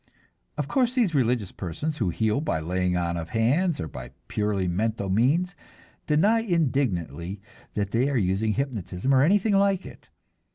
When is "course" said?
0.67-0.95